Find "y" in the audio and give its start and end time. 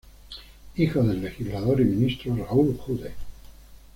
1.79-1.85